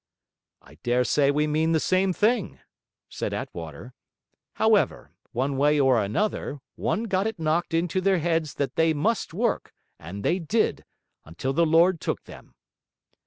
'I 0.63 0.75
dare 0.81 1.03
say 1.03 1.29
we 1.29 1.45
mean 1.45 1.73
the 1.73 1.79
same 1.79 2.11
thing,' 2.11 2.57
said 3.07 3.33
Attwater. 3.35 3.93
'However, 4.53 5.11
one 5.31 5.57
way 5.57 5.79
or 5.79 6.01
another, 6.03 6.57
one 6.73 7.03
got 7.03 7.27
it 7.27 7.37
knocked 7.37 7.71
into 7.75 8.01
their 8.01 8.17
heads 8.17 8.55
that 8.55 8.77
they 8.77 8.95
MUST 8.95 9.31
work, 9.31 9.75
and 9.99 10.23
they 10.23 10.39
DID... 10.39 10.85
until 11.23 11.53
the 11.53 11.67
Lord 11.67 12.01
took 12.01 12.23
them!' 12.23 12.55